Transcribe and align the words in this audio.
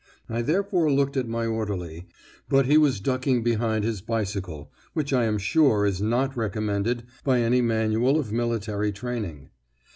I 0.27 0.41
therefore 0.41 0.91
looked 0.91 1.15
at 1.15 1.27
my 1.27 1.45
orderly; 1.45 2.07
but 2.49 2.65
he 2.65 2.75
was 2.75 2.99
ducking 2.99 3.43
behind 3.43 3.83
his 3.83 4.01
bicycle, 4.01 4.71
which 4.93 5.13
I 5.13 5.25
am 5.25 5.37
sure 5.37 5.85
is 5.85 6.01
not 6.01 6.35
recommended 6.35 7.03
by 7.23 7.41
any 7.41 7.61
manual 7.61 8.17
of 8.17 8.31
military 8.31 8.91
training! 8.91 9.51